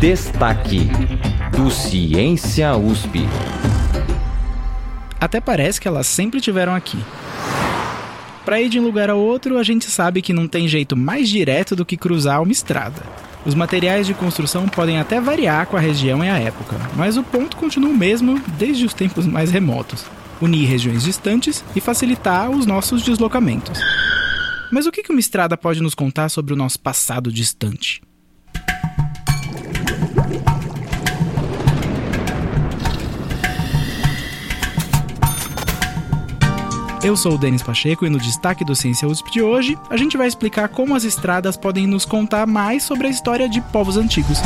Destaque 0.00 0.88
do 1.54 1.70
Ciência 1.70 2.74
USP. 2.74 3.20
Até 5.20 5.42
parece 5.42 5.78
que 5.78 5.86
elas 5.86 6.06
sempre 6.06 6.40
tiveram 6.40 6.74
aqui. 6.74 6.96
Para 8.42 8.62
ir 8.62 8.70
de 8.70 8.80
um 8.80 8.82
lugar 8.82 9.10
ao 9.10 9.18
outro, 9.18 9.58
a 9.58 9.62
gente 9.62 9.90
sabe 9.90 10.22
que 10.22 10.32
não 10.32 10.48
tem 10.48 10.66
jeito 10.66 10.96
mais 10.96 11.28
direto 11.28 11.76
do 11.76 11.84
que 11.84 11.98
cruzar 11.98 12.40
uma 12.40 12.50
estrada. 12.50 13.02
Os 13.44 13.54
materiais 13.54 14.06
de 14.06 14.14
construção 14.14 14.66
podem 14.66 14.98
até 14.98 15.20
variar 15.20 15.66
com 15.66 15.76
a 15.76 15.80
região 15.80 16.24
e 16.24 16.30
a 16.30 16.38
época, 16.38 16.78
mas 16.96 17.18
o 17.18 17.22
ponto 17.22 17.58
continua 17.58 17.90
o 17.90 17.96
mesmo 17.96 18.40
desde 18.56 18.86
os 18.86 18.94
tempos 18.94 19.26
mais 19.26 19.50
remotos: 19.50 20.06
unir 20.40 20.66
regiões 20.66 21.02
distantes 21.02 21.62
e 21.76 21.80
facilitar 21.80 22.48
os 22.48 22.64
nossos 22.64 23.02
deslocamentos. 23.02 23.78
Mas 24.72 24.86
o 24.86 24.90
que 24.90 25.04
uma 25.10 25.20
estrada 25.20 25.58
pode 25.58 25.82
nos 25.82 25.94
contar 25.94 26.30
sobre 26.30 26.54
o 26.54 26.56
nosso 26.56 26.80
passado 26.80 27.30
distante? 27.30 28.00
Eu 37.02 37.16
sou 37.16 37.34
o 37.34 37.38
Denis 37.38 37.62
Pacheco 37.62 38.04
e 38.04 38.10
no 38.10 38.18
destaque 38.18 38.62
do 38.62 38.76
Ciência 38.76 39.08
USP 39.08 39.30
de 39.30 39.42
hoje, 39.42 39.78
a 39.88 39.96
gente 39.96 40.18
vai 40.18 40.28
explicar 40.28 40.68
como 40.68 40.94
as 40.94 41.02
estradas 41.02 41.56
podem 41.56 41.86
nos 41.86 42.04
contar 42.04 42.46
mais 42.46 42.82
sobre 42.82 43.06
a 43.06 43.10
história 43.10 43.48
de 43.48 43.58
povos 43.62 43.96
antigos. 43.96 44.38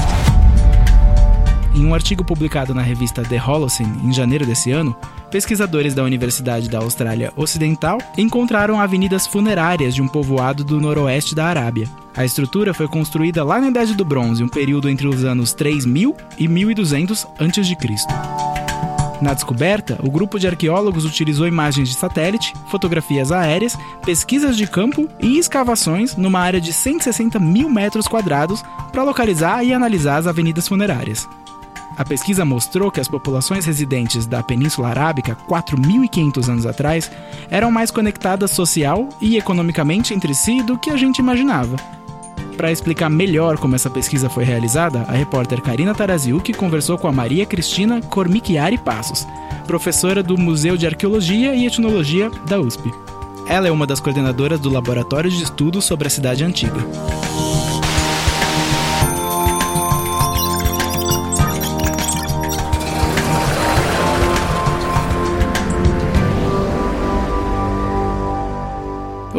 Em 1.75 1.85
um 1.85 1.93
artigo 1.93 2.25
publicado 2.25 2.73
na 2.73 2.81
revista 2.81 3.25
The 3.25 3.43
Holocene 3.43 3.99
em 4.05 4.13
janeiro 4.13 4.47
desse 4.47 4.71
ano, 4.71 4.95
pesquisadores 5.33 5.95
da 5.95 6.05
Universidade 6.05 6.71
da 6.71 6.79
Austrália 6.79 7.33
Ocidental 7.35 7.99
encontraram 8.17 8.81
avenidas 8.81 9.27
funerárias 9.27 9.93
de 9.93 10.01
um 10.01 10.07
povoado 10.07 10.63
do 10.63 10.81
noroeste 10.81 11.35
da 11.35 11.47
Arábia. 11.47 11.89
A 12.17 12.25
estrutura 12.25 12.73
foi 12.73 12.87
construída 12.87 13.43
lá 13.43 13.61
na 13.61 13.67
Idade 13.67 13.95
do 13.95 14.05
Bronze, 14.05 14.45
um 14.45 14.49
período 14.49 14.89
entre 14.89 15.09
os 15.09 15.25
anos 15.25 15.53
3000 15.53 16.17
e 16.39 16.47
1200 16.47 17.25
a.C. 17.25 18.54
Na 19.21 19.33
descoberta, 19.33 19.99
o 20.03 20.11
grupo 20.11 20.39
de 20.39 20.47
arqueólogos 20.47 21.05
utilizou 21.05 21.47
imagens 21.47 21.89
de 21.89 21.95
satélite, 21.95 22.53
fotografias 22.69 23.31
aéreas, 23.31 23.77
pesquisas 24.05 24.57
de 24.57 24.67
campo 24.67 25.09
e 25.21 25.39
escavações 25.39 26.17
numa 26.17 26.41
área 26.41 26.61
de 26.61 26.73
160 26.73 27.39
mil 27.39 27.71
metros 27.71 28.09
quadrados 28.09 28.63
para 28.93 29.03
localizar 29.03 29.65
e 29.65 29.73
analisar 29.73 30.19
as 30.19 30.27
avenidas 30.27 30.69
funerárias. 30.69 31.29
A 31.97 32.05
pesquisa 32.05 32.45
mostrou 32.45 32.91
que 32.91 33.01
as 33.01 33.07
populações 33.07 33.65
residentes 33.65 34.27
da 34.27 34.43
Península 34.43 34.89
Arábica 34.89 35.37
4.500 35.49 36.49
anos 36.49 36.67
atrás 36.67 37.11
eram 37.49 37.71
mais 37.71 37.91
conectadas 37.91 38.51
social 38.51 39.09
e 39.21 39.37
economicamente 39.37 40.13
entre 40.13 40.35
si 40.35 40.61
do 40.63 40.77
que 40.77 40.91
a 40.91 40.97
gente 40.97 41.19
imaginava. 41.19 41.77
Para 42.57 42.71
explicar 42.71 43.11
melhor 43.11 43.59
como 43.59 43.75
essa 43.75 43.91
pesquisa 43.91 44.31
foi 44.31 44.45
realizada, 44.45 45.03
a 45.09 45.13
repórter 45.13 45.61
Karina 45.61 45.95
Taraziuk 45.95 46.53
conversou 46.55 46.97
com 46.97 47.09
a 47.09 47.13
Maria 47.13 47.45
Cristina 47.45 48.01
Cormichiari 48.01 48.79
Passos, 48.79 49.27
professora 49.67 50.23
do 50.23 50.39
Museu 50.39 50.77
de 50.77 50.87
Arqueologia 50.87 51.55
e 51.55 51.67
Etnologia 51.67 52.31
da 52.49 52.61
USP. 52.61 52.93
Ela 53.49 53.69
é 53.69 53.71
uma 53.71 53.87
das 53.87 54.01
coordenadoras 54.01 54.61
do 54.61 54.71
Laboratório 54.71 55.31
de 55.31 55.43
Estudos 55.43 55.85
sobre 55.85 56.07
a 56.07 56.11
Cidade 56.11 56.45
Antiga. 56.45 56.81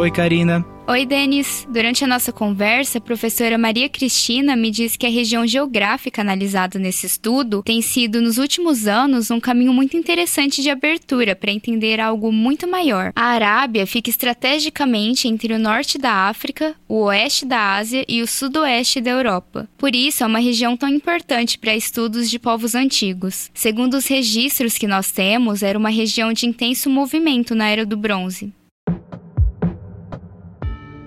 Oi, 0.06 0.10
Karina. 0.12 0.64
Oi, 0.86 1.04
Denis. 1.04 1.66
Durante 1.68 2.04
a 2.04 2.06
nossa 2.06 2.32
conversa, 2.32 2.98
a 2.98 3.00
professora 3.00 3.58
Maria 3.58 3.88
Cristina 3.88 4.54
me 4.54 4.70
disse 4.70 4.96
que 4.96 5.04
a 5.04 5.10
região 5.10 5.44
geográfica 5.44 6.20
analisada 6.20 6.78
nesse 6.78 7.06
estudo 7.06 7.60
tem 7.64 7.82
sido, 7.82 8.20
nos 8.20 8.38
últimos 8.38 8.86
anos, 8.86 9.32
um 9.32 9.40
caminho 9.40 9.72
muito 9.72 9.96
interessante 9.96 10.62
de 10.62 10.70
abertura 10.70 11.34
para 11.34 11.50
entender 11.50 11.98
algo 11.98 12.30
muito 12.30 12.68
maior. 12.68 13.10
A 13.16 13.24
Arábia 13.24 13.84
fica 13.84 14.08
estrategicamente 14.08 15.26
entre 15.26 15.52
o 15.52 15.58
norte 15.58 15.98
da 15.98 16.28
África, 16.28 16.76
o 16.88 17.06
oeste 17.06 17.44
da 17.44 17.74
Ásia 17.74 18.04
e 18.06 18.22
o 18.22 18.28
sudoeste 18.28 19.00
da 19.00 19.10
Europa. 19.10 19.68
Por 19.76 19.92
isso, 19.92 20.22
é 20.22 20.26
uma 20.28 20.38
região 20.38 20.76
tão 20.76 20.88
importante 20.88 21.58
para 21.58 21.74
estudos 21.74 22.30
de 22.30 22.38
povos 22.38 22.76
antigos. 22.76 23.50
Segundo 23.52 23.94
os 23.94 24.06
registros 24.06 24.78
que 24.78 24.86
nós 24.86 25.10
temos, 25.10 25.64
era 25.64 25.76
uma 25.76 25.90
região 25.90 26.32
de 26.32 26.46
intenso 26.46 26.88
movimento 26.88 27.56
na 27.56 27.68
Era 27.68 27.84
do 27.84 27.96
Bronze 27.96 28.52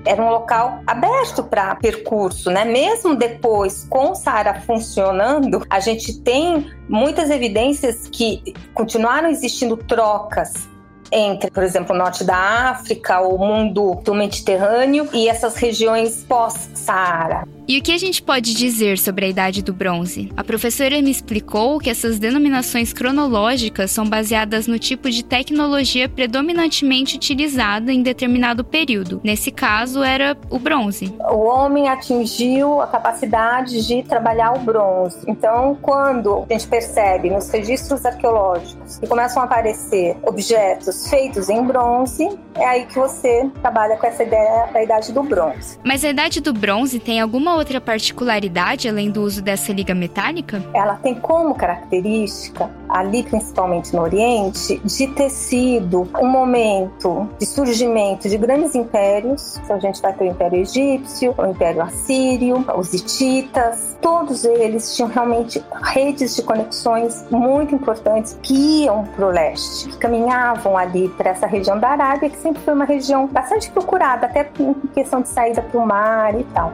era 0.05 0.21
um 0.21 0.29
local 0.29 0.81
aberto 0.87 1.43
para 1.43 1.75
percurso, 1.75 2.49
né? 2.49 2.65
Mesmo 2.65 3.15
depois 3.15 3.85
com 3.89 4.11
o 4.11 4.15
Saara 4.15 4.61
funcionando, 4.61 5.65
a 5.69 5.79
gente 5.79 6.19
tem 6.21 6.71
muitas 6.87 7.29
evidências 7.29 8.07
que 8.07 8.53
continuaram 8.73 9.29
existindo 9.29 9.75
trocas 9.77 10.69
entre, 11.11 11.51
por 11.51 11.63
exemplo, 11.63 11.95
o 11.95 11.97
norte 11.97 12.23
da 12.23 12.69
África, 12.69 13.21
o 13.21 13.37
mundo 13.37 13.95
do 14.03 14.13
Mediterrâneo 14.13 15.07
e 15.13 15.27
essas 15.27 15.55
regiões 15.55 16.23
pós-Saara. 16.27 17.47
E 17.69 17.77
o 17.77 17.83
que 17.83 17.91
a 17.91 17.99
gente 17.99 18.19
pode 18.23 18.55
dizer 18.55 18.97
sobre 18.97 19.25
a 19.25 19.29
Idade 19.29 19.61
do 19.61 19.71
Bronze? 19.71 20.31
A 20.35 20.43
professora 20.43 20.99
me 21.03 21.11
explicou 21.11 21.77
que 21.77 21.87
essas 21.87 22.17
denominações 22.17 22.91
cronológicas 22.91 23.91
são 23.91 24.09
baseadas 24.09 24.65
no 24.65 24.79
tipo 24.79 25.07
de 25.07 25.23
tecnologia 25.23 26.09
predominantemente 26.09 27.15
utilizada 27.15 27.93
em 27.93 28.01
determinado 28.01 28.63
período. 28.63 29.21
Nesse 29.23 29.51
caso, 29.51 30.01
era 30.01 30.35
o 30.49 30.57
bronze. 30.57 31.13
O 31.31 31.43
homem 31.45 31.87
atingiu 31.87 32.81
a 32.81 32.87
capacidade 32.87 33.85
de 33.85 34.01
trabalhar 34.01 34.53
o 34.53 34.59
bronze. 34.61 35.19
Então, 35.27 35.77
quando 35.79 36.47
a 36.49 36.53
gente 36.53 36.67
percebe 36.67 37.29
nos 37.29 37.51
registros 37.51 38.03
arqueológicos 38.03 38.97
que 38.97 39.05
começam 39.05 39.43
a 39.43 39.45
aparecer 39.45 40.17
objetos 40.23 40.98
feitos 41.07 41.49
em 41.49 41.63
bronze, 41.63 42.27
é 42.55 42.65
aí 42.65 42.85
que 42.85 42.95
você 42.95 43.49
trabalha 43.61 43.95
com 43.97 44.07
essa 44.07 44.23
ideia 44.23 44.67
da 44.73 44.83
Idade 44.83 45.13
do 45.13 45.23
Bronze. 45.23 45.77
Mas 45.83 46.03
a 46.03 46.09
Idade 46.09 46.41
do 46.41 46.51
Bronze 46.51 46.99
tem 46.99 47.19
alguma 47.19 47.55
outra 47.55 47.79
particularidade 47.79 48.89
além 48.89 49.11
do 49.11 49.21
uso 49.21 49.41
dessa 49.41 49.71
liga 49.71 49.93
metálica? 49.93 50.63
Ela 50.73 50.95
tem 50.95 51.15
como 51.15 51.55
característica, 51.55 52.69
ali 52.89 53.23
principalmente 53.23 53.95
no 53.95 54.01
Oriente, 54.01 54.81
de 54.83 55.07
ter 55.07 55.29
sido 55.29 56.09
um 56.19 56.27
momento 56.27 57.29
de 57.39 57.45
surgimento 57.45 58.27
de 58.27 58.37
grandes 58.37 58.75
impérios. 58.75 59.57
Então 59.57 59.75
a 59.75 59.79
gente 59.79 60.01
vai 60.01 60.13
ter 60.13 60.25
o 60.25 60.27
Império 60.27 60.59
Egípcio, 60.59 61.33
o 61.37 61.45
Império 61.45 61.81
Assírio, 61.81 62.65
os 62.75 62.93
Hititas. 62.93 63.97
Todos 64.01 64.43
eles 64.43 64.95
tinham 64.95 65.09
realmente 65.09 65.63
redes 65.81 66.35
de 66.35 66.43
conexões 66.43 67.25
muito 67.29 67.75
importantes 67.75 68.37
que 68.41 68.83
iam 68.83 69.05
para 69.05 69.25
o 69.25 69.29
leste, 69.29 69.89
que 69.89 69.97
caminhavam 69.97 70.77
ali 70.77 70.88
para 71.17 71.31
essa 71.31 71.45
região 71.45 71.79
da 71.79 71.89
Arábia, 71.89 72.29
que 72.29 72.37
sempre 72.37 72.61
foi 72.63 72.73
uma 72.73 72.85
região 72.85 73.27
bastante 73.27 73.69
procurada, 73.71 74.25
até 74.25 74.49
em 74.59 74.73
questão 74.93 75.21
de 75.21 75.29
saída 75.29 75.61
para 75.61 75.79
o 75.79 75.85
mar 75.85 76.39
e 76.39 76.43
tal. 76.45 76.71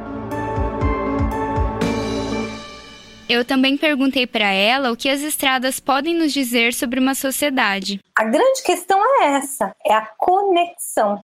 Eu 3.27 3.43
também 3.43 3.75
perguntei 3.75 4.27
para 4.27 4.51
ela 4.51 4.91
o 4.91 4.95
que 4.95 5.09
as 5.09 5.21
estradas 5.21 5.79
podem 5.79 6.15
nos 6.15 6.31
dizer 6.31 6.73
sobre 6.73 6.99
uma 6.99 7.15
sociedade. 7.15 7.99
A 8.15 8.23
grande 8.23 8.61
questão 8.63 8.99
é 9.21 9.33
essa, 9.33 9.75
é 9.83 9.93
a 9.93 10.05
conexão. 10.17 11.19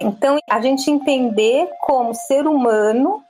Então, 0.00 0.38
a 0.48 0.60
gente 0.60 0.88
entender 0.90 1.68
como 1.80 2.14
ser 2.14 2.46
humano 2.46 3.25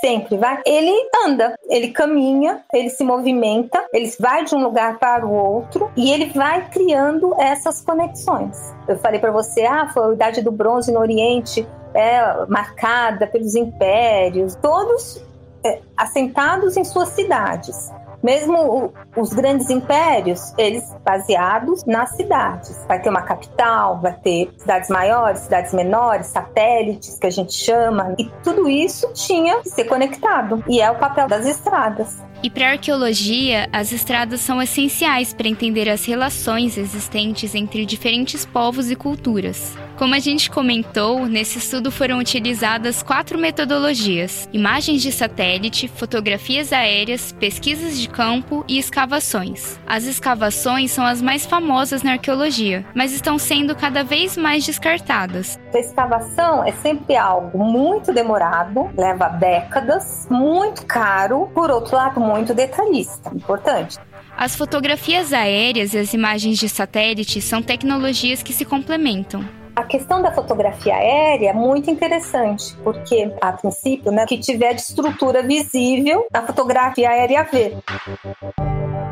sempre, 0.00 0.36
vai. 0.36 0.60
Ele 0.64 0.92
anda, 1.26 1.54
ele 1.68 1.88
caminha, 1.88 2.64
ele 2.72 2.90
se 2.90 3.04
movimenta, 3.04 3.84
ele 3.92 4.12
vai 4.18 4.44
de 4.44 4.54
um 4.54 4.62
lugar 4.62 4.98
para 4.98 5.26
o 5.26 5.32
outro 5.32 5.90
e 5.96 6.10
ele 6.10 6.26
vai 6.26 6.68
criando 6.70 7.34
essas 7.38 7.80
conexões. 7.80 8.74
Eu 8.88 8.98
falei 8.98 9.20
para 9.20 9.30
você, 9.30 9.64
ah, 9.64 9.88
foi 9.92 10.10
a 10.10 10.12
idade 10.14 10.42
do 10.42 10.50
bronze 10.50 10.92
no 10.92 11.00
Oriente, 11.00 11.66
é 11.94 12.46
marcada 12.46 13.26
pelos 13.26 13.54
impérios, 13.54 14.54
todos 14.56 15.22
é, 15.64 15.80
assentados 15.96 16.76
em 16.76 16.84
suas 16.84 17.08
cidades. 17.10 17.90
Mesmo 18.22 18.92
os 19.16 19.30
grandes 19.32 19.70
impérios, 19.70 20.52
eles 20.58 20.84
baseados 21.04 21.84
nas 21.84 22.10
cidades. 22.16 22.84
Vai 22.86 23.00
ter 23.00 23.08
uma 23.08 23.22
capital, 23.22 24.00
vai 24.00 24.12
ter 24.12 24.52
cidades 24.58 24.90
maiores, 24.90 25.40
cidades 25.40 25.72
menores, 25.72 26.26
satélites 26.26 27.18
que 27.18 27.26
a 27.26 27.30
gente 27.30 27.52
chama, 27.52 28.14
e 28.18 28.30
tudo 28.42 28.68
isso 28.68 29.10
tinha 29.14 29.60
que 29.60 29.68
ser 29.70 29.84
conectado. 29.84 30.62
E 30.68 30.80
é 30.80 30.90
o 30.90 30.96
papel 30.96 31.28
das 31.28 31.46
estradas. 31.46 32.18
E 32.42 32.48
para 32.48 32.70
arqueologia, 32.70 33.68
as 33.70 33.92
estradas 33.92 34.40
são 34.40 34.62
essenciais 34.62 35.34
para 35.34 35.46
entender 35.46 35.88
as 35.90 36.06
relações 36.06 36.78
existentes 36.78 37.54
entre 37.54 37.84
diferentes 37.84 38.46
povos 38.46 38.90
e 38.90 38.96
culturas. 38.96 39.76
Como 40.00 40.14
a 40.14 40.18
gente 40.18 40.50
comentou, 40.50 41.26
nesse 41.26 41.58
estudo 41.58 41.90
foram 41.90 42.20
utilizadas 42.20 43.02
quatro 43.02 43.38
metodologias: 43.38 44.48
imagens 44.50 45.02
de 45.02 45.12
satélite, 45.12 45.88
fotografias 45.88 46.72
aéreas, 46.72 47.32
pesquisas 47.32 48.00
de 48.00 48.08
campo 48.08 48.64
e 48.66 48.78
escavações. 48.78 49.78
As 49.86 50.04
escavações 50.04 50.90
são 50.90 51.04
as 51.04 51.20
mais 51.20 51.44
famosas 51.44 52.02
na 52.02 52.12
arqueologia, 52.12 52.82
mas 52.94 53.12
estão 53.12 53.36
sendo 53.36 53.76
cada 53.76 54.02
vez 54.02 54.38
mais 54.38 54.64
descartadas. 54.64 55.60
A 55.74 55.78
escavação 55.78 56.64
é 56.64 56.72
sempre 56.72 57.14
algo 57.14 57.62
muito 57.62 58.10
demorado, 58.10 58.90
leva 58.96 59.28
décadas, 59.28 60.26
muito 60.30 60.86
caro, 60.86 61.46
por 61.54 61.70
outro 61.70 61.94
lado, 61.94 62.18
muito 62.18 62.54
detalhista. 62.54 63.28
Importante. 63.34 63.98
As 64.34 64.56
fotografias 64.56 65.34
aéreas 65.34 65.92
e 65.92 65.98
as 65.98 66.14
imagens 66.14 66.58
de 66.58 66.70
satélite 66.70 67.42
são 67.42 67.60
tecnologias 67.60 68.42
que 68.42 68.54
se 68.54 68.64
complementam. 68.64 69.59
A 69.80 69.84
questão 69.84 70.20
da 70.20 70.30
fotografia 70.30 70.94
aérea 70.94 71.48
é 71.48 71.52
muito 71.54 71.90
interessante, 71.90 72.76
porque, 72.84 73.34
a 73.40 73.50
princípio, 73.50 74.12
né, 74.12 74.26
que 74.26 74.36
tiver 74.36 74.74
de 74.74 74.82
estrutura 74.82 75.42
visível, 75.42 76.26
a 76.34 76.42
fotografia 76.42 77.08
aérea 77.08 77.48
vê 77.50 77.74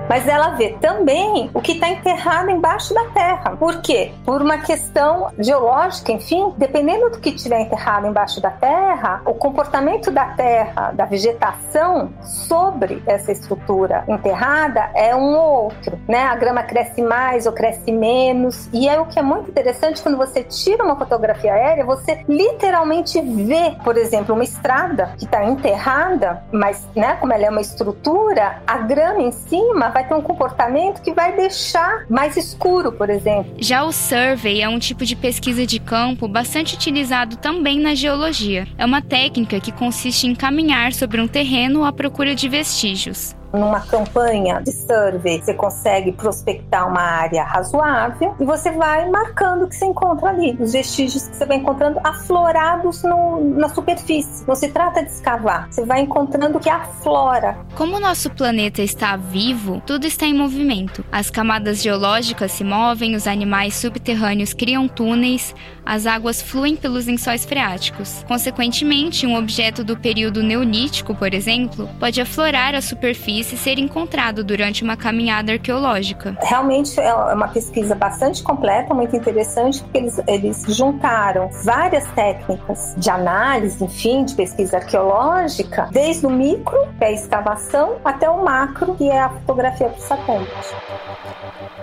mas 0.08 0.26
ela 0.26 0.50
vê 0.50 0.70
também 0.80 1.50
o 1.52 1.60
que 1.60 1.72
está 1.72 1.88
enterrado 1.88 2.50
embaixo 2.50 2.94
da 2.94 3.04
terra. 3.06 3.56
Por 3.56 3.80
quê? 3.82 4.12
Por 4.24 4.40
uma 4.40 4.58
questão 4.58 5.30
geológica, 5.38 6.12
enfim, 6.12 6.52
dependendo 6.56 7.10
do 7.10 7.20
que 7.20 7.30
estiver 7.30 7.60
enterrado 7.60 8.06
embaixo 8.06 8.40
da 8.40 8.50
terra, 8.50 9.20
o 9.24 9.34
comportamento 9.34 10.10
da 10.10 10.26
terra, 10.26 10.92
da 10.92 11.04
vegetação 11.04 12.10
sobre 12.22 13.02
essa 13.06 13.32
estrutura 13.32 14.04
enterrada 14.08 14.90
é 14.94 15.14
um 15.14 15.36
ou 15.36 15.64
outro, 15.64 15.98
né? 16.08 16.24
A 16.24 16.36
grama 16.36 16.62
cresce 16.62 17.02
mais 17.02 17.46
ou 17.46 17.52
cresce 17.52 17.92
menos, 17.92 18.68
e 18.72 18.88
é 18.88 18.98
o 19.00 19.06
que 19.06 19.18
é 19.18 19.22
muito 19.22 19.50
interessante 19.50 20.02
quando 20.02 20.16
você 20.16 20.42
tira 20.42 20.84
uma 20.84 20.96
fotografia 20.96 21.52
aérea, 21.52 21.84
você 21.84 22.24
literalmente 22.28 23.20
vê, 23.20 23.76
por 23.84 23.96
exemplo, 23.96 24.34
uma 24.34 24.44
estrada 24.44 25.12
que 25.18 25.24
está 25.24 25.44
enterrada, 25.44 26.42
mas, 26.52 26.86
né, 26.94 27.16
como 27.20 27.32
ela 27.32 27.46
é 27.46 27.50
uma 27.50 27.60
estrutura, 27.60 28.62
a 28.66 28.78
grama 28.78 29.20
em 29.20 29.32
cima 29.32 29.90
vai 29.98 30.06
ter 30.06 30.14
um 30.14 30.22
comportamento 30.22 31.02
que 31.02 31.12
vai 31.12 31.34
deixar 31.34 32.06
mais 32.08 32.36
escuro, 32.36 32.92
por 32.92 33.10
exemplo. 33.10 33.52
Já 33.58 33.82
o 33.82 33.90
survey 33.90 34.62
é 34.62 34.68
um 34.68 34.78
tipo 34.78 35.04
de 35.04 35.16
pesquisa 35.16 35.66
de 35.66 35.80
campo 35.80 36.28
bastante 36.28 36.76
utilizado 36.76 37.36
também 37.36 37.80
na 37.80 37.94
geologia. 37.94 38.68
É 38.78 38.84
uma 38.84 39.02
técnica 39.02 39.58
que 39.58 39.72
consiste 39.72 40.26
em 40.26 40.34
caminhar 40.34 40.92
sobre 40.92 41.20
um 41.20 41.26
terreno 41.26 41.84
à 41.84 41.92
procura 41.92 42.34
de 42.34 42.48
vestígios 42.48 43.37
numa 43.52 43.80
campanha 43.80 44.60
de 44.60 44.72
survey, 44.72 45.40
você 45.40 45.54
consegue 45.54 46.12
prospectar 46.12 46.88
uma 46.88 47.00
área 47.00 47.44
razoável 47.44 48.34
e 48.38 48.44
você 48.44 48.70
vai 48.72 49.08
marcando 49.08 49.64
o 49.64 49.68
que 49.68 49.76
você 49.76 49.86
encontra 49.86 50.30
ali, 50.30 50.56
os 50.60 50.72
vestígios 50.72 51.28
que 51.28 51.36
você 51.36 51.46
vai 51.46 51.56
encontrando 51.56 51.98
aflorados 52.04 53.02
no, 53.02 53.40
na 53.56 53.68
superfície. 53.68 54.46
Não 54.46 54.54
se 54.54 54.68
trata 54.68 55.02
de 55.02 55.10
escavar, 55.10 55.68
você 55.70 55.84
vai 55.84 56.00
encontrando 56.00 56.58
o 56.58 56.60
que 56.60 56.68
aflora. 56.68 57.58
Como 57.74 57.96
o 57.96 58.00
nosso 58.00 58.30
planeta 58.30 58.82
está 58.82 59.16
vivo, 59.16 59.82
tudo 59.86 60.06
está 60.06 60.26
em 60.26 60.34
movimento. 60.34 61.04
As 61.10 61.30
camadas 61.30 61.82
geológicas 61.82 62.52
se 62.52 62.64
movem, 62.64 63.14
os 63.14 63.26
animais 63.26 63.74
subterrâneos 63.74 64.52
criam 64.52 64.88
túneis, 64.88 65.54
as 65.84 66.06
águas 66.06 66.42
fluem 66.42 66.76
pelos 66.76 67.06
lençóis 67.06 67.44
freáticos. 67.44 68.24
Consequentemente, 68.28 69.26
um 69.26 69.36
objeto 69.36 69.82
do 69.82 69.96
período 69.96 70.42
neolítico, 70.42 71.14
por 71.14 71.32
exemplo, 71.32 71.88
pode 71.98 72.20
aflorar 72.20 72.74
a 72.74 72.80
superfície 72.80 73.37
e 73.40 73.56
ser 73.56 73.78
encontrado 73.78 74.42
durante 74.42 74.82
uma 74.82 74.96
caminhada 74.96 75.52
arqueológica. 75.52 76.36
Realmente 76.42 76.98
é 77.00 77.14
uma 77.14 77.48
pesquisa 77.48 77.94
bastante 77.94 78.42
completa, 78.42 78.94
muito 78.94 79.14
interessante, 79.16 79.82
porque 79.82 79.98
eles, 79.98 80.20
eles 80.26 80.64
juntaram 80.68 81.50
várias 81.64 82.06
técnicas 82.12 82.94
de 82.96 83.10
análise, 83.10 83.82
enfim, 83.82 84.24
de 84.24 84.34
pesquisa 84.34 84.78
arqueológica, 84.78 85.88
desde 85.92 86.26
o 86.26 86.30
micro, 86.30 86.78
que 86.98 87.04
é 87.04 87.08
a 87.08 87.12
escavação, 87.12 87.96
até 88.04 88.28
o 88.28 88.44
macro, 88.44 88.94
que 88.94 89.08
é 89.08 89.20
a 89.20 89.28
fotografia 89.28 89.88
por 89.88 90.00
satélite. 90.00 90.52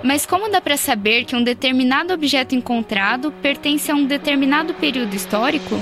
Mas 0.04 0.26
como 0.26 0.50
dá 0.50 0.62
para 0.62 0.78
saber 0.78 1.26
que 1.26 1.36
um 1.36 1.44
determinado 1.44 2.14
objeto 2.14 2.54
encontrado 2.54 3.32
pertence 3.42 3.92
a 3.92 3.96
um 3.96 4.06
determinado 4.06 4.74
período 4.74 5.16
histórico? 5.16 5.76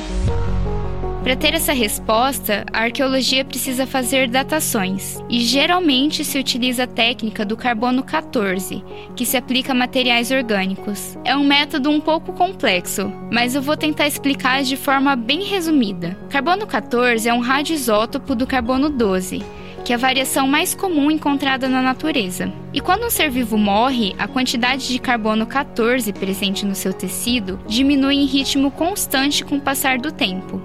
Para 1.23 1.37
ter 1.37 1.53
essa 1.53 1.71
resposta, 1.71 2.65
a 2.73 2.81
arqueologia 2.81 3.45
precisa 3.45 3.87
fazer 3.87 4.27
datações, 4.27 5.23
e 5.29 5.39
geralmente 5.39 6.25
se 6.25 6.37
utiliza 6.37 6.83
a 6.83 6.87
técnica 6.87 7.45
do 7.45 7.55
carbono 7.55 8.03
14, 8.03 8.83
que 9.15 9.25
se 9.25 9.37
aplica 9.37 9.71
a 9.71 9.75
materiais 9.75 10.31
orgânicos. 10.31 11.17
É 11.23 11.33
um 11.33 11.45
método 11.45 11.89
um 11.89 12.01
pouco 12.01 12.33
complexo, 12.33 13.09
mas 13.31 13.55
eu 13.55 13.61
vou 13.61 13.77
tentar 13.77 14.05
explicar 14.05 14.63
de 14.63 14.75
forma 14.75 15.15
bem 15.15 15.45
resumida. 15.45 16.17
Carbono 16.29 16.67
14 16.67 17.29
é 17.29 17.33
um 17.33 17.39
radioisótopo 17.39 18.35
do 18.35 18.45
carbono 18.45 18.89
12 18.89 19.41
que 19.83 19.91
é 19.91 19.97
a 19.97 19.99
variação 19.99 20.47
mais 20.47 20.73
comum 20.73 21.11
encontrada 21.11 21.67
na 21.67 21.81
natureza. 21.81 22.49
E 22.71 22.79
quando 22.79 23.05
um 23.05 23.09
ser 23.09 23.29
vivo 23.29 23.57
morre, 23.57 24.15
a 24.17 24.29
quantidade 24.29 24.87
de 24.87 24.97
carbono 24.97 25.45
14 25.45 26.13
presente 26.13 26.65
no 26.65 26.73
seu 26.73 26.93
tecido 26.93 27.59
diminui 27.67 28.15
em 28.15 28.25
ritmo 28.25 28.71
constante 28.71 29.43
com 29.43 29.57
o 29.57 29.61
passar 29.61 29.97
do 29.97 30.09
tempo. 30.09 30.61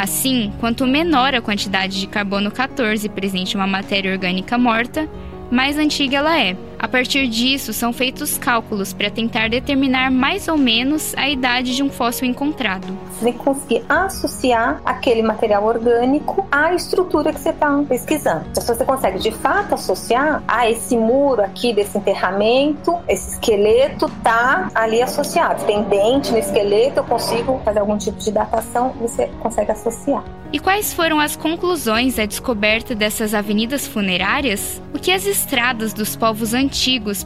Assim, 0.00 0.50
quanto 0.58 0.86
menor 0.86 1.34
a 1.34 1.42
quantidade 1.42 2.00
de 2.00 2.06
carbono 2.06 2.50
14 2.50 3.06
presente 3.10 3.52
em 3.52 3.56
uma 3.60 3.66
matéria 3.66 4.10
orgânica 4.10 4.56
morta, 4.56 5.06
mais 5.50 5.76
antiga 5.76 6.16
ela 6.16 6.40
é. 6.40 6.56
A 6.82 6.88
partir 6.88 7.28
disso, 7.28 7.74
são 7.74 7.92
feitos 7.92 8.38
cálculos 8.38 8.94
para 8.94 9.10
tentar 9.10 9.50
determinar 9.50 10.10
mais 10.10 10.48
ou 10.48 10.56
menos 10.56 11.14
a 11.14 11.28
idade 11.28 11.76
de 11.76 11.82
um 11.82 11.90
fóssil 11.90 12.26
encontrado. 12.26 12.86
Você 13.10 13.24
tem 13.24 13.32
que 13.34 13.38
conseguir 13.38 13.84
associar 13.86 14.80
aquele 14.82 15.22
material 15.22 15.62
orgânico 15.66 16.46
à 16.50 16.72
estrutura 16.72 17.34
que 17.34 17.40
você 17.40 17.50
está 17.50 17.84
pesquisando. 17.86 18.46
Então, 18.50 18.62
se 18.62 18.74
você 18.74 18.82
consegue 18.82 19.18
de 19.18 19.30
fato 19.30 19.74
associar, 19.74 20.42
a 20.48 20.60
ah, 20.60 20.70
esse 20.70 20.96
muro 20.96 21.42
aqui 21.42 21.74
desse 21.74 21.98
enterramento, 21.98 22.96
esse 23.06 23.32
esqueleto 23.32 24.10
tá 24.24 24.70
ali 24.74 25.02
associado. 25.02 25.62
Tem 25.66 25.82
dente 25.82 26.32
no 26.32 26.38
esqueleto, 26.38 27.00
eu 27.00 27.04
consigo 27.04 27.60
fazer 27.62 27.80
algum 27.80 27.98
tipo 27.98 28.18
de 28.18 28.32
datação, 28.32 28.94
você 28.98 29.26
consegue 29.40 29.70
associar. 29.70 30.24
E 30.52 30.58
quais 30.58 30.92
foram 30.92 31.20
as 31.20 31.36
conclusões 31.36 32.16
da 32.16 32.26
descoberta 32.26 32.92
dessas 32.92 33.34
avenidas 33.34 33.86
funerárias? 33.86 34.82
O 34.92 34.98
que 34.98 35.12
as 35.12 35.24
estradas 35.24 35.92
dos 35.92 36.16
povos 36.16 36.54
antigos 36.54 36.69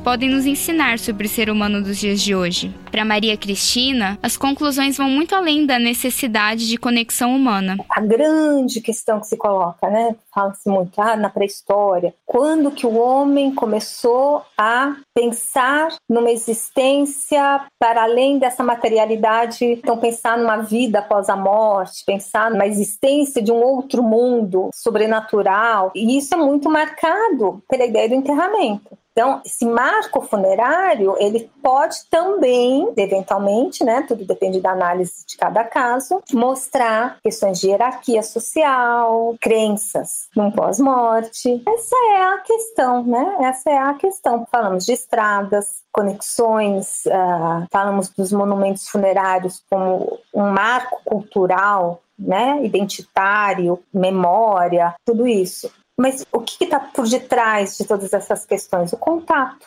podem 0.04 0.30
nos 0.30 0.46
ensinar 0.46 0.98
sobre 0.98 1.26
o 1.26 1.28
ser 1.28 1.50
humano 1.50 1.82
dos 1.82 1.98
dias 1.98 2.20
de 2.20 2.34
hoje? 2.34 2.74
Para 2.90 3.04
Maria 3.04 3.36
Cristina, 3.36 4.18
as 4.22 4.36
conclusões 4.36 4.96
vão 4.96 5.08
muito 5.08 5.34
além 5.34 5.66
da 5.66 5.78
necessidade 5.78 6.68
de 6.68 6.76
conexão 6.76 7.34
humana. 7.34 7.76
A 7.90 8.00
grande 8.00 8.80
questão 8.80 9.20
que 9.20 9.26
se 9.26 9.36
coloca, 9.36 9.88
né? 9.88 10.14
Fala-se 10.34 10.68
muito 10.68 11.00
ah, 11.00 11.16
na 11.16 11.28
pré-história, 11.28 12.14
quando 12.24 12.70
que 12.70 12.86
o 12.86 12.96
homem 12.96 13.54
começou 13.54 14.42
a 14.56 14.96
pensar 15.14 15.88
numa 16.08 16.30
existência 16.30 17.64
para 17.78 18.02
além 18.02 18.38
dessa 18.38 18.62
materialidade, 18.62 19.64
então 19.64 19.98
pensar 19.98 20.38
numa 20.38 20.56
vida 20.58 21.00
após 21.00 21.28
a 21.28 21.36
morte, 21.36 22.04
pensar 22.06 22.50
numa 22.50 22.66
existência 22.66 23.42
de 23.42 23.52
um 23.52 23.62
outro 23.62 24.02
mundo 24.02 24.70
sobrenatural. 24.74 25.92
E 25.94 26.18
isso 26.18 26.34
é 26.34 26.38
muito 26.38 26.70
marcado 26.70 27.62
pela 27.68 27.84
ideia 27.84 28.08
do 28.08 28.14
enterramento. 28.14 28.96
Então, 29.16 29.40
esse 29.44 29.64
marco 29.64 30.20
funerário, 30.22 31.14
ele 31.20 31.48
pode 31.62 32.04
também, 32.10 32.92
eventualmente, 32.96 33.84
né, 33.84 34.02
tudo 34.02 34.24
depende 34.26 34.60
da 34.60 34.72
análise 34.72 35.24
de 35.24 35.36
cada 35.36 35.62
caso, 35.62 36.20
mostrar 36.32 37.18
questões 37.22 37.60
de 37.60 37.68
hierarquia 37.68 38.24
social, 38.24 39.36
crenças 39.40 40.28
no 40.34 40.50
pós-morte. 40.50 41.62
Essa 41.64 41.96
é 42.10 42.22
a 42.22 42.38
questão, 42.38 43.04
né? 43.04 43.36
Essa 43.42 43.70
é 43.70 43.78
a 43.78 43.94
questão. 43.94 44.46
Falamos 44.50 44.84
de 44.84 44.92
estradas, 44.92 45.84
conexões, 45.92 47.04
uh, 47.06 47.66
falamos 47.70 48.08
dos 48.08 48.32
monumentos 48.32 48.88
funerários 48.88 49.62
como 49.70 50.18
um 50.34 50.50
marco 50.50 51.00
cultural 51.04 52.02
né, 52.18 52.64
identitário, 52.64 53.80
memória, 53.92 54.94
tudo 55.04 55.26
isso. 55.26 55.70
Mas 55.96 56.26
o 56.32 56.40
que 56.40 56.64
está 56.64 56.80
por 56.80 57.08
detrás 57.08 57.76
de 57.78 57.84
todas 57.84 58.12
essas 58.12 58.44
questões? 58.44 58.92
O 58.92 58.96
contato. 58.96 59.66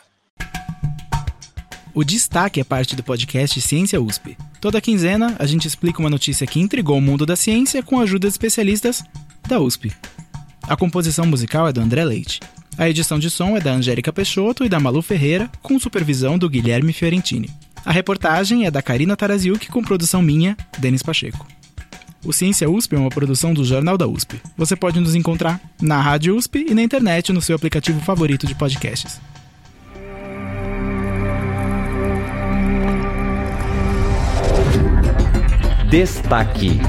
O 1.94 2.04
destaque 2.04 2.60
é 2.60 2.64
parte 2.64 2.94
do 2.94 3.02
podcast 3.02 3.60
Ciência 3.60 4.00
USP. 4.00 4.36
Toda 4.60 4.80
quinzena, 4.80 5.34
a 5.38 5.46
gente 5.46 5.66
explica 5.66 6.00
uma 6.00 6.10
notícia 6.10 6.46
que 6.46 6.60
intrigou 6.60 6.98
o 6.98 7.00
mundo 7.00 7.24
da 7.24 7.34
ciência 7.34 7.82
com 7.82 7.98
a 7.98 8.02
ajuda 8.02 8.28
de 8.28 8.32
especialistas 8.32 9.02
da 9.48 9.58
USP. 9.58 9.92
A 10.62 10.76
composição 10.76 11.26
musical 11.26 11.66
é 11.66 11.72
do 11.72 11.80
André 11.80 12.04
Leite. 12.04 12.40
A 12.76 12.88
edição 12.88 13.18
de 13.18 13.30
som 13.30 13.56
é 13.56 13.60
da 13.60 13.72
Angélica 13.72 14.12
Peixoto 14.12 14.64
e 14.64 14.68
da 14.68 14.78
Malu 14.78 15.00
Ferreira, 15.00 15.50
com 15.62 15.80
supervisão 15.80 16.38
do 16.38 16.48
Guilherme 16.48 16.92
Fiorentini. 16.92 17.50
A 17.84 17.90
reportagem 17.90 18.66
é 18.66 18.70
da 18.70 18.82
Karina 18.82 19.16
Taraziuk, 19.16 19.68
com 19.68 19.82
produção 19.82 20.20
minha, 20.20 20.56
Denis 20.78 21.02
Pacheco. 21.02 21.46
O 22.24 22.32
Ciência 22.32 22.68
USP 22.68 22.96
é 22.96 22.98
uma 22.98 23.10
produção 23.10 23.54
do 23.54 23.64
Jornal 23.64 23.96
da 23.96 24.06
USP. 24.06 24.40
Você 24.56 24.74
pode 24.74 24.98
nos 24.98 25.14
encontrar 25.14 25.60
na 25.80 26.00
Rádio 26.00 26.36
USP 26.36 26.66
e 26.68 26.74
na 26.74 26.82
internet 26.82 27.32
no 27.32 27.40
seu 27.40 27.54
aplicativo 27.54 28.00
favorito 28.00 28.46
de 28.46 28.54
podcasts. 28.54 29.20
Destaque 35.88 36.80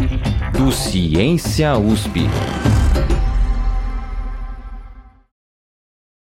do 0.58 0.72
Ciência 0.72 1.78
USP. 1.78 2.22